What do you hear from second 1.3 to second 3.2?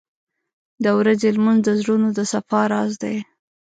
لمونځ د زړونو د صفا راز دی.